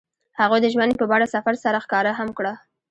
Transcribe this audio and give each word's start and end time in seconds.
هغوی 0.39 0.59
د 0.61 0.67
ژمنې 0.73 0.95
په 0.97 1.05
بڼه 1.11 1.27
سفر 1.35 1.55
سره 1.65 1.83
ښکاره 1.85 2.11
هم 2.19 2.29
کړه. 2.37 2.53